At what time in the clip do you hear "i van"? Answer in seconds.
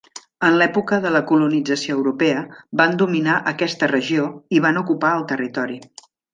4.59-4.85